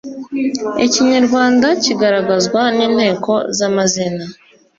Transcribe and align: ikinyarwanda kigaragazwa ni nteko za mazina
ikinyarwanda 0.85 1.67
kigaragazwa 1.83 2.61
ni 2.75 2.85
nteko 2.93 3.31
za 3.57 3.67
mazina 3.75 4.23